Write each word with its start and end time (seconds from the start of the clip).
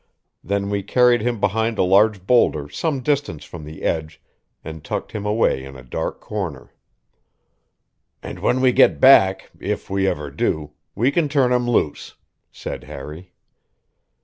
Then 0.43 0.71
we 0.71 0.81
carried 0.81 1.21
him 1.21 1.39
behind 1.39 1.77
a 1.77 1.83
large 1.83 2.25
boulder 2.25 2.67
some 2.69 3.01
distance 3.01 3.45
from 3.45 3.63
the 3.65 3.81
ledge 3.81 4.19
and 4.63 4.83
tucked 4.83 5.11
him 5.11 5.27
away 5.27 5.63
in 5.63 5.75
a 5.75 5.83
dark 5.83 6.19
corner. 6.19 6.73
"And 8.23 8.39
when 8.39 8.61
we 8.61 8.71
get 8.71 8.99
back 8.99 9.51
if 9.59 9.91
we 9.91 10.07
ever 10.07 10.31
do 10.31 10.71
we 10.95 11.11
can 11.11 11.29
turn 11.29 11.51
him 11.53 11.69
loose," 11.69 12.15
said 12.51 12.85
Harry. 12.85 13.33